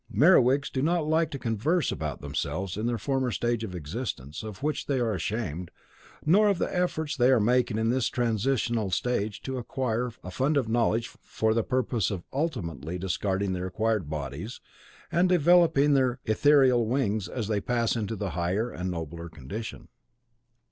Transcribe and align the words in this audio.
Merewigs 0.11 0.71
do 0.71 0.81
not 0.81 1.05
like 1.05 1.29
to 1.29 1.37
converse 1.37 1.91
about 1.91 2.21
themselves 2.21 2.75
in 2.75 2.87
their 2.87 2.97
former 2.97 3.29
stage 3.29 3.63
of 3.63 3.75
existence, 3.75 4.41
of 4.41 4.63
which 4.63 4.87
they 4.87 4.99
are 4.99 5.13
ashamed, 5.13 5.69
nor 6.25 6.49
of 6.49 6.57
the 6.57 6.75
efforts 6.75 7.15
they 7.15 7.29
are 7.29 7.39
making 7.39 7.77
in 7.77 7.91
this 7.91 8.07
transitional 8.07 8.89
stage 8.89 9.43
to 9.43 9.59
acquire 9.59 10.09
a 10.23 10.31
fund 10.31 10.57
of 10.57 10.67
knowledge 10.67 11.07
for 11.07 11.53
the 11.53 11.61
purpose 11.63 12.09
of 12.09 12.23
ultimately 12.33 12.97
discarding 12.97 13.53
their 13.53 13.67
acquired 13.67 14.09
bodies, 14.09 14.59
and 15.11 15.29
developing 15.29 15.93
their 15.93 16.19
ethereal 16.25 16.87
wings 16.87 17.27
as 17.27 17.47
they 17.47 17.61
pass 17.61 17.95
into 17.95 18.15
the 18.15 18.31
higher 18.31 18.71
and 18.71 18.89
nobler 18.89 19.29
condition. 19.29 19.87